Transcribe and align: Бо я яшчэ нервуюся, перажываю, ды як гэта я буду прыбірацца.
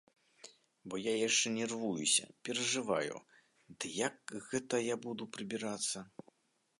Бо 0.91 0.95
я 0.99 1.11
яшчэ 1.27 1.47
нервуюся, 1.57 2.25
перажываю, 2.49 3.15
ды 3.77 3.85
як 4.07 4.17
гэта 4.49 4.75
я 4.83 4.95
буду 5.05 5.23
прыбірацца. 5.37 5.97